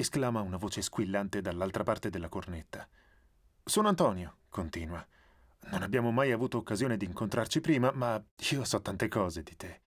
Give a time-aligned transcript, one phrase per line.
[0.00, 2.88] esclama una voce squillante dall'altra parte della cornetta.
[3.64, 5.04] Sono Antonio, continua.
[5.70, 9.82] Non abbiamo mai avuto occasione di incontrarci prima, ma io so tante cose di te.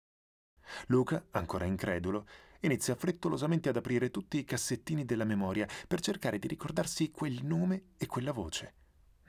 [0.87, 2.27] Luca, ancora incredulo,
[2.59, 7.91] inizia frettolosamente ad aprire tutti i cassettini della memoria per cercare di ricordarsi quel nome
[7.97, 8.73] e quella voce.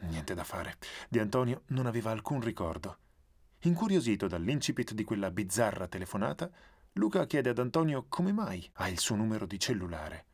[0.00, 0.78] Niente da fare.
[1.08, 2.98] Di Antonio non aveva alcun ricordo.
[3.60, 6.50] Incuriosito dall'incipit di quella bizzarra telefonata,
[6.94, 10.26] Luca chiede ad Antonio come mai ha il suo numero di cellulare.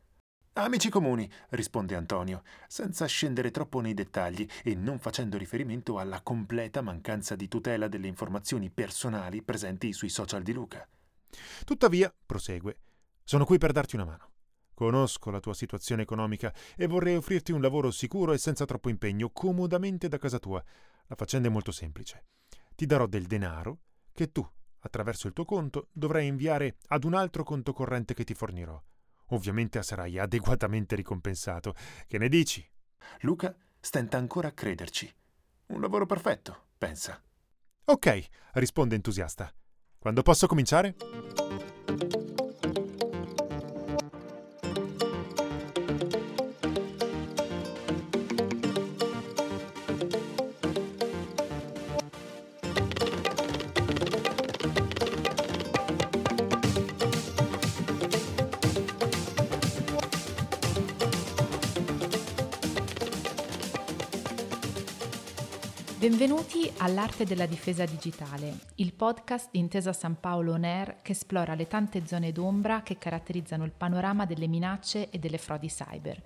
[0.61, 6.81] Amici comuni, risponde Antonio, senza scendere troppo nei dettagli e non facendo riferimento alla completa
[6.81, 10.85] mancanza di tutela delle informazioni personali presenti sui social di Luca.
[11.63, 12.77] Tuttavia, prosegue,
[13.23, 14.31] sono qui per darti una mano.
[14.73, 19.29] Conosco la tua situazione economica e vorrei offrirti un lavoro sicuro e senza troppo impegno,
[19.29, 20.61] comodamente da casa tua.
[21.07, 22.25] La faccenda è molto semplice.
[22.75, 23.79] Ti darò del denaro
[24.11, 24.45] che tu,
[24.79, 28.81] attraverso il tuo conto, dovrai inviare ad un altro conto corrente che ti fornirò.
[29.29, 31.73] Ovviamente sarai adeguatamente ricompensato.
[32.07, 32.67] Che ne dici?
[33.21, 35.11] Luca stenta ancora a crederci.
[35.67, 37.21] Un lavoro perfetto, pensa.
[37.85, 39.51] Ok, risponde entusiasta.
[39.97, 40.95] Quando posso cominciare?
[66.09, 71.53] Benvenuti all'Arte della difesa digitale, il podcast di Intesa San Paolo On Air che esplora
[71.53, 76.19] le tante zone d'ombra che caratterizzano il panorama delle minacce e delle frodi cyber.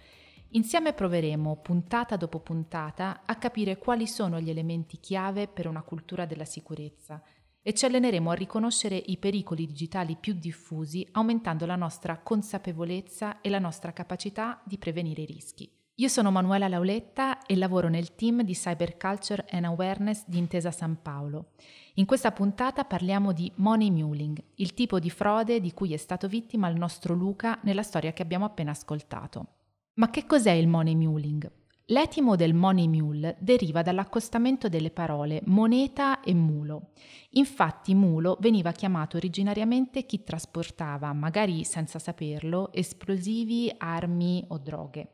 [0.51, 6.25] Insieme proveremo, puntata dopo puntata, a capire quali sono gli elementi chiave per una cultura
[6.25, 7.21] della sicurezza
[7.61, 13.49] e ci alleneremo a riconoscere i pericoli digitali più diffusi, aumentando la nostra consapevolezza e
[13.49, 15.69] la nostra capacità di prevenire i rischi.
[15.97, 20.71] Io sono Manuela Lauletta e lavoro nel team di Cyber Culture and Awareness di Intesa
[20.71, 21.51] San Paolo.
[21.95, 26.27] In questa puntata parliamo di money muling, il tipo di frode di cui è stato
[26.27, 29.47] vittima il nostro Luca nella storia che abbiamo appena ascoltato.
[29.95, 31.51] Ma che cos'è il money muling?
[31.87, 36.93] L'etimo del money mule deriva dall'accostamento delle parole moneta e mulo.
[37.31, 45.09] Infatti mulo veniva chiamato originariamente chi trasportava, magari senza saperlo, esplosivi, armi o droghe.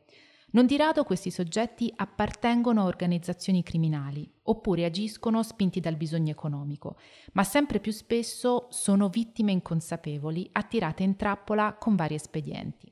[0.52, 6.98] Non di rado questi soggetti appartengono a organizzazioni criminali oppure agiscono spinti dal bisogno economico,
[7.34, 12.92] ma sempre più spesso sono vittime inconsapevoli attirate in trappola con vari espedienti.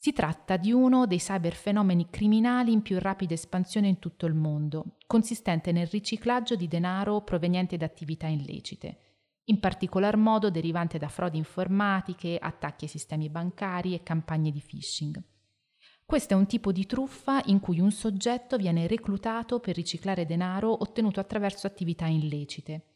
[0.00, 4.96] Si tratta di uno dei cyberfenomeni criminali in più rapida espansione in tutto il mondo,
[5.06, 8.98] consistente nel riciclaggio di denaro proveniente da attività illecite,
[9.46, 15.22] in particolar modo derivante da frodi informatiche, attacchi ai sistemi bancari e campagne di phishing.
[16.08, 20.74] Questo è un tipo di truffa in cui un soggetto viene reclutato per riciclare denaro
[20.82, 22.94] ottenuto attraverso attività illecite.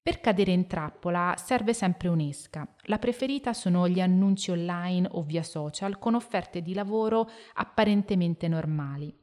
[0.00, 2.66] Per cadere in trappola serve sempre un'esca.
[2.84, 9.14] La preferita sono gli annunci online o via social con offerte di lavoro apparentemente normali.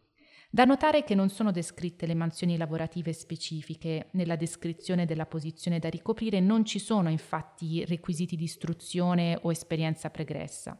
[0.47, 5.89] Da notare che non sono descritte le mansioni lavorative specifiche, nella descrizione della posizione da
[5.89, 10.79] ricoprire non ci sono infatti requisiti di istruzione o esperienza pregressa.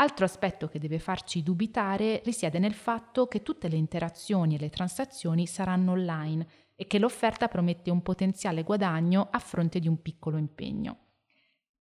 [0.00, 4.70] Altro aspetto che deve farci dubitare risiede nel fatto che tutte le interazioni e le
[4.70, 10.36] transazioni saranno online e che l'offerta promette un potenziale guadagno a fronte di un piccolo
[10.36, 11.06] impegno.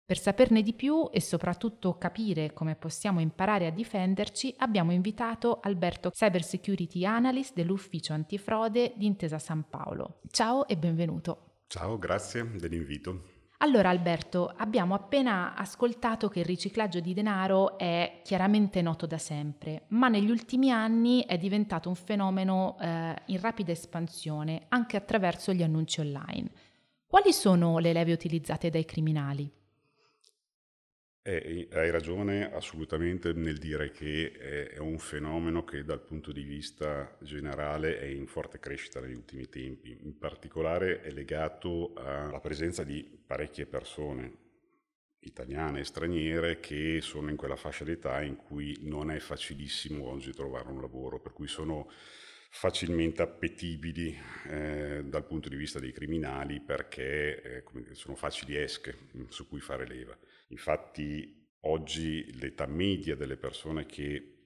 [0.05, 6.11] Per saperne di più e soprattutto capire come possiamo imparare a difenderci, abbiamo invitato Alberto,
[6.11, 10.21] Cyber Security Analyst dell'Ufficio Antifrode di Intesa San Paolo.
[10.31, 11.63] Ciao e benvenuto.
[11.67, 13.36] Ciao, grazie dell'invito.
[13.59, 19.85] Allora Alberto, abbiamo appena ascoltato che il riciclaggio di denaro è chiaramente noto da sempre,
[19.89, 25.63] ma negli ultimi anni è diventato un fenomeno eh, in rapida espansione anche attraverso gli
[25.63, 26.51] annunci online.
[27.07, 29.51] Quali sono le leve utilizzate dai criminali?
[31.29, 37.17] Eh, hai ragione assolutamente nel dire che è un fenomeno che dal punto di vista
[37.21, 43.03] generale è in forte crescita negli ultimi tempi, in particolare è legato alla presenza di
[43.27, 44.37] parecchie persone
[45.19, 50.33] italiane e straniere che sono in quella fascia d'età in cui non è facilissimo oggi
[50.33, 51.91] trovare un lavoro, per cui sono
[52.51, 54.17] facilmente appetibili
[54.49, 57.65] eh, dal punto di vista dei criminali perché eh,
[57.95, 58.97] sono facili esche
[59.27, 60.17] su cui fare leva.
[60.49, 64.37] Infatti oggi l'età media delle persone che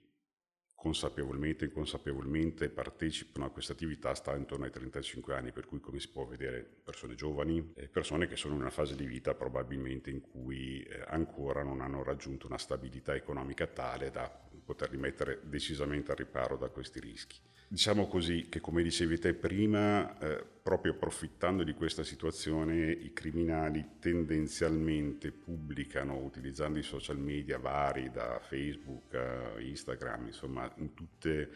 [0.80, 6.00] consapevolmente o inconsapevolmente partecipano a questa attività sta intorno ai 35 anni, per cui come
[6.00, 10.08] si può vedere persone giovani e persone che sono in una fase di vita probabilmente
[10.08, 14.30] in cui eh, ancora non hanno raggiunto una stabilità economica tale da
[14.64, 17.36] poterli mettere decisamente al riparo da questi rischi.
[17.72, 23.90] Diciamo così che, come dicevi te prima, eh, proprio approfittando di questa situazione, i criminali
[24.00, 31.50] tendenzialmente pubblicano, utilizzando i social media vari, da Facebook a Instagram, insomma, in tutte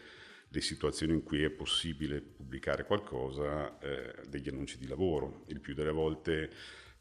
[0.47, 5.43] le situazioni in cui è possibile pubblicare qualcosa, eh, degli annunci di lavoro.
[5.47, 6.49] Il più delle volte,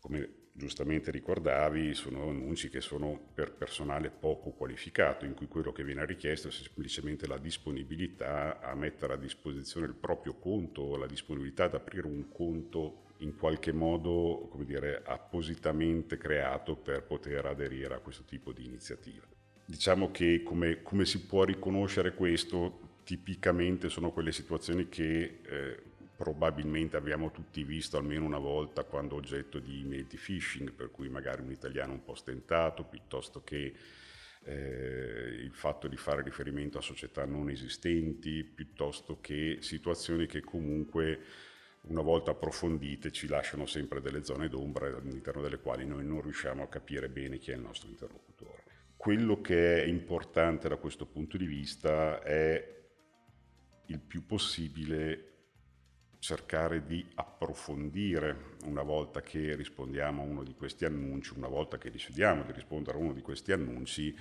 [0.00, 5.83] come giustamente ricordavi, sono annunci che sono per personale poco qualificato, in cui quello che
[5.83, 11.65] viene richiesto è semplicemente la disponibilità a mettere a disposizione il proprio conto, la disponibilità
[11.65, 17.99] ad aprire un conto in qualche modo, come dire, appositamente creato per poter aderire a
[17.99, 19.27] questo tipo di iniziativa.
[19.65, 25.83] Diciamo che come, come si può riconoscere questo, tipicamente sono quelle situazioni che eh,
[26.16, 31.08] probabilmente abbiamo tutti visto almeno una volta quando oggetto di email di phishing, per cui
[31.08, 33.75] magari un italiano un po' stentato, piuttosto che
[34.44, 41.20] eh, il fatto di fare riferimento a società non esistenti, piuttosto che situazioni che comunque
[41.87, 46.62] una volta approfondite ci lasciano sempre delle zone d'ombra all'interno delle quali noi non riusciamo
[46.62, 48.62] a capire bene chi è il nostro interlocutore.
[48.96, 52.72] Quello che è importante da questo punto di vista è
[53.87, 55.33] il più possibile
[56.25, 61.91] cercare di approfondire una volta che rispondiamo a uno di questi annunci, una volta che
[61.91, 64.17] decidiamo di rispondere a uno di questi annunci,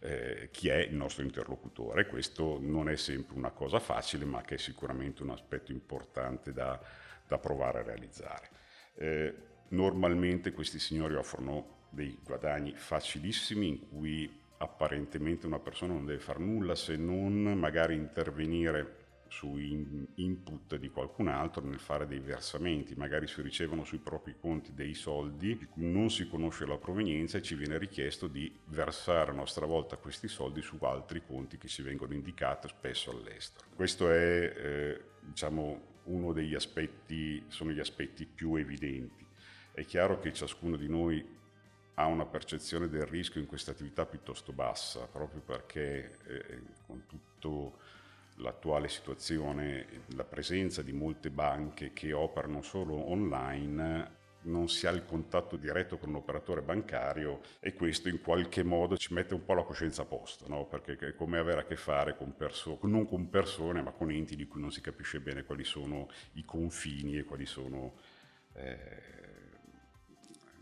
[0.00, 2.06] eh, chi è il nostro interlocutore.
[2.06, 6.78] Questo non è sempre una cosa facile, ma che è sicuramente un aspetto importante da,
[7.26, 8.50] da provare a realizzare.
[8.96, 9.34] Eh,
[9.68, 16.40] normalmente questi signori offrono dei guadagni facilissimi in cui apparentemente una persona non deve fare
[16.40, 18.97] nulla se non magari intervenire
[19.28, 24.74] su input di qualcun altro nel fare dei versamenti, magari si ricevono sui propri conti
[24.74, 29.66] dei soldi non si conosce la provenienza e ci viene richiesto di versare a nostra
[29.66, 33.66] volta questi soldi su altri conti che ci vengono indicati spesso all'estero.
[33.74, 39.26] Questo è eh, diciamo, uno degli aspetti, sono gli aspetti più evidenti.
[39.72, 41.36] È chiaro che ciascuno di noi
[41.94, 47.78] ha una percezione del rischio in questa attività piuttosto bassa, proprio perché eh, con tutto
[48.38, 55.04] l'attuale situazione, la presenza di molte banche che operano solo online, non si ha il
[55.04, 59.54] contatto diretto con un operatore bancario e questo in qualche modo ci mette un po'
[59.54, 60.66] la coscienza a posto, no?
[60.66, 64.36] perché è come avere a che fare con persone, non con persone, ma con enti
[64.36, 67.94] di cui non si capisce bene quali sono i confini e quali sono
[68.54, 69.02] eh,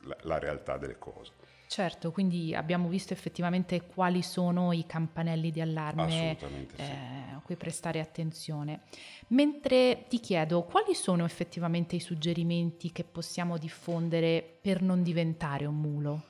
[0.04, 1.32] la, la realtà delle cose.
[1.68, 6.38] Certo, quindi abbiamo visto effettivamente quali sono i campanelli di allarme
[6.76, 6.86] eh,
[7.34, 8.82] a cui prestare attenzione.
[9.28, 15.76] Mentre ti chiedo quali sono effettivamente i suggerimenti che possiamo diffondere per non diventare un
[15.76, 16.22] mulo?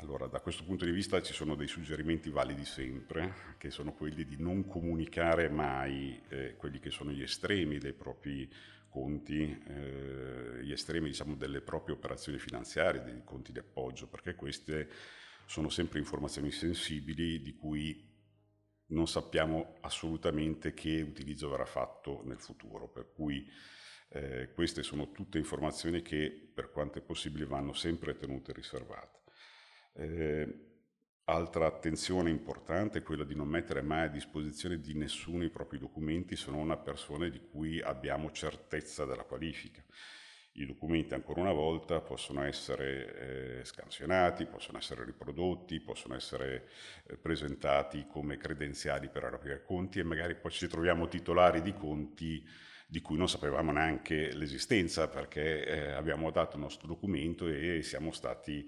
[0.00, 4.24] Allora, da questo punto di vista ci sono dei suggerimenti validi sempre, che sono quelli
[4.24, 8.48] di non comunicare mai eh, quelli che sono gli estremi dei propri
[8.88, 14.88] conti, eh, gli estremi diciamo, delle proprie operazioni finanziarie, dei conti di appoggio, perché queste
[15.46, 18.06] sono sempre informazioni sensibili di cui
[18.88, 23.46] non sappiamo assolutamente che utilizzo verrà fatto nel futuro, per cui
[24.10, 29.20] eh, queste sono tutte informazioni che per quanto è possibile vanno sempre tenute riservate.
[29.94, 30.67] Eh,
[31.30, 35.78] Altra attenzione importante è quella di non mettere mai a disposizione di nessuno i propri
[35.78, 39.84] documenti se non a persone di cui abbiamo certezza della qualifica.
[40.52, 46.66] I documenti ancora una volta possono essere eh, scansionati, possono essere riprodotti, possono essere
[47.06, 52.42] eh, presentati come credenziali per aprire conti e magari poi ci troviamo titolari di conti
[52.86, 58.12] di cui non sapevamo neanche l'esistenza perché eh, abbiamo dato il nostro documento e siamo
[58.12, 58.66] stati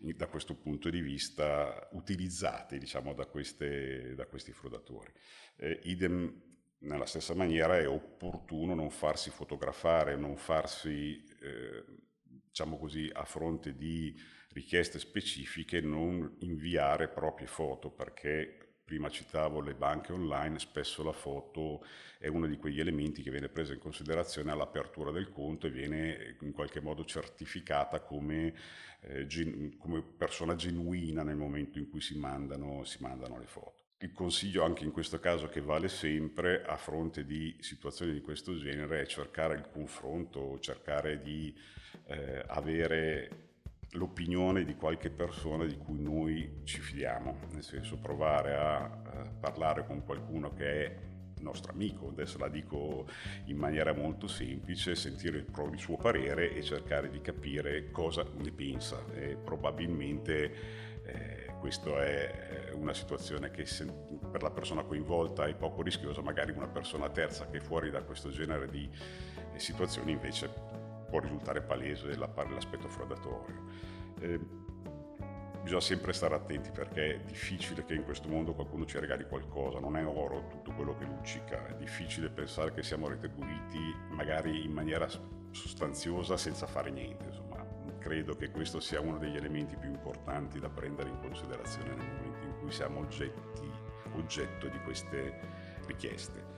[0.00, 5.12] da questo punto di vista utilizzate diciamo, da, queste, da questi frodatori.
[5.56, 6.48] Eh, idem
[6.80, 11.84] nella stessa maniera è opportuno non farsi fotografare, non farsi, eh,
[12.22, 14.14] diciamo così, a fronte di
[14.52, 21.86] richieste specifiche, non inviare proprie foto perché prima citavo le banche online, spesso la foto
[22.18, 26.36] è uno di quegli elementi che viene preso in considerazione all'apertura del conto e viene
[26.40, 28.52] in qualche modo certificata come,
[29.02, 33.74] eh, gen- come persona genuina nel momento in cui si mandano, si mandano le foto.
[33.98, 38.58] Il consiglio anche in questo caso che vale sempre a fronte di situazioni di questo
[38.58, 41.54] genere è cercare il confronto, cercare di
[42.06, 43.49] eh, avere
[43.92, 49.84] l'opinione di qualche persona di cui noi ci fidiamo, nel senso provare a, a parlare
[49.86, 50.96] con qualcuno che è
[51.40, 53.06] nostro amico, adesso la dico
[53.46, 58.50] in maniera molto semplice, sentire il, il suo parere e cercare di capire cosa ne
[58.50, 59.02] pensa.
[59.14, 60.52] E probabilmente
[61.04, 63.86] eh, questa è una situazione che se,
[64.30, 68.02] per la persona coinvolta è poco rischiosa, magari una persona terza che è fuori da
[68.02, 68.88] questo genere di
[69.54, 70.79] eh, situazioni invece
[71.10, 73.62] può risultare palese l'aspetto frodatorio.
[74.20, 74.40] Eh,
[75.62, 79.78] bisogna sempre stare attenti perché è difficile che in questo mondo qualcuno ci regali qualcosa,
[79.78, 83.78] non è oro tutto quello che luccica, è difficile pensare che siamo retribuiti
[84.10, 85.06] magari in maniera
[85.50, 87.26] sostanziosa senza fare niente.
[87.26, 87.66] Insomma,
[87.98, 92.46] credo che questo sia uno degli elementi più importanti da prendere in considerazione nel momento
[92.46, 93.70] in cui siamo oggetti,
[94.14, 95.38] oggetto di queste
[95.86, 96.49] richieste.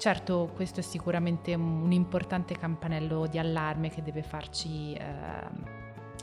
[0.00, 5.04] Certo, questo è sicuramente un importante campanello di allarme che deve farci eh,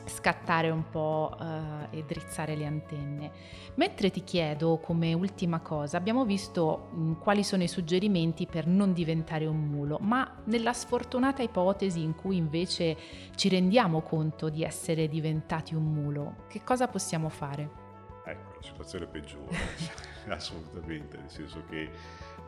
[0.04, 3.30] scattare un po' eh, e drizzare le antenne.
[3.76, 8.92] Mentre ti chiedo come ultima cosa, abbiamo visto mh, quali sono i suggerimenti per non
[8.92, 12.96] diventare un mulo, ma nella sfortunata ipotesi in cui invece
[13.36, 17.86] ci rendiamo conto di essere diventati un mulo, che cosa possiamo fare?
[18.24, 19.56] Ecco, la situazione peggiore,
[20.26, 21.90] assolutamente, nel senso che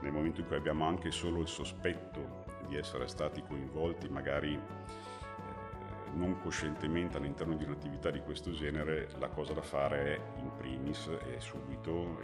[0.01, 4.61] nel momento in cui abbiamo anche solo il sospetto di essere stati coinvolti magari eh,
[6.15, 11.07] non coscientemente all'interno di un'attività di questo genere, la cosa da fare è in primis
[11.07, 12.21] e subito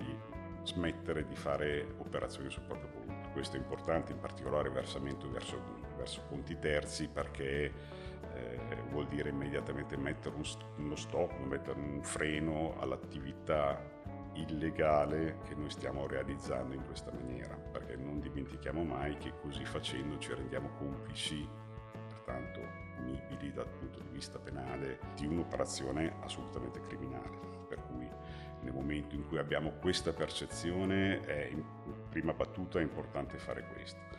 [0.62, 3.28] smettere di fare operazioni sul proprio conto.
[3.30, 5.60] Questo è importante, in particolare versamento verso,
[5.96, 7.72] verso conti terzi perché
[8.34, 8.58] eh,
[8.90, 13.95] vuol dire immediatamente mettere uno stop, mettere un freno all'attività
[14.36, 20.18] illegale che noi stiamo realizzando in questa maniera, perché non dimentichiamo mai che così facendo
[20.18, 21.48] ci rendiamo complici,
[22.08, 22.60] pertanto
[22.96, 27.38] punibili dal punto di vista penale, di un'operazione assolutamente criminale.
[27.68, 28.08] Per cui
[28.62, 31.62] nel momento in cui abbiamo questa percezione, è in
[32.08, 34.15] prima battuta è importante fare questo.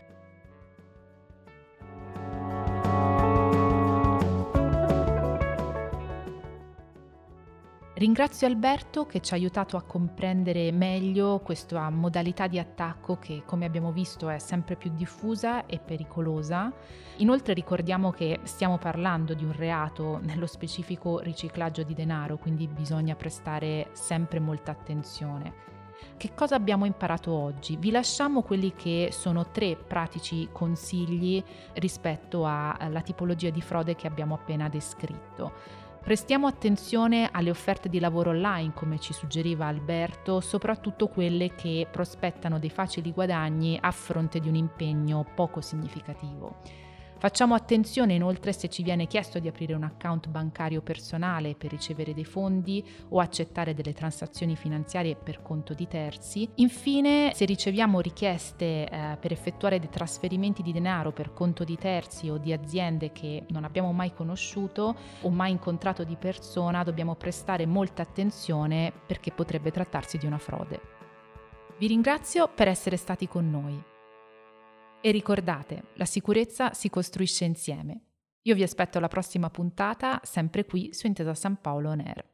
[7.98, 13.66] Ringrazio Alberto che ci ha aiutato a comprendere meglio questa modalità di attacco che, come
[13.66, 16.72] abbiamo visto, è sempre più diffusa e pericolosa.
[17.18, 23.16] Inoltre ricordiamo che stiamo parlando di un reato, nello specifico riciclaggio di denaro, quindi bisogna
[23.16, 25.66] prestare sempre molta attenzione.
[26.18, 27.78] Che cosa abbiamo imparato oggi?
[27.78, 34.36] Vi lasciamo quelli che sono tre pratici consigli rispetto alla tipologia di frode che abbiamo
[34.36, 35.86] appena descritto.
[36.04, 42.60] Prestiamo attenzione alle offerte di lavoro online, come ci suggeriva Alberto, soprattutto quelle che prospettano
[42.60, 46.62] dei facili guadagni a fronte di un impegno poco significativo.
[47.20, 52.14] Facciamo attenzione inoltre se ci viene chiesto di aprire un account bancario personale per ricevere
[52.14, 56.48] dei fondi o accettare delle transazioni finanziarie per conto di terzi.
[56.56, 62.30] Infine, se riceviamo richieste eh, per effettuare dei trasferimenti di denaro per conto di terzi
[62.30, 67.66] o di aziende che non abbiamo mai conosciuto o mai incontrato di persona, dobbiamo prestare
[67.66, 70.80] molta attenzione perché potrebbe trattarsi di una frode.
[71.80, 73.96] Vi ringrazio per essere stati con noi.
[75.08, 78.02] E ricordate, la sicurezza si costruisce insieme.
[78.42, 82.26] Io vi aspetto alla prossima puntata, sempre qui su Intesa San Paolo On Air.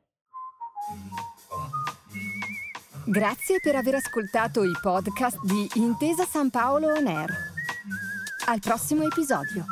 [3.05, 7.31] Grazie per aver ascoltato i podcast di Intesa San Paolo On Air.
[8.47, 9.65] Al prossimo episodio.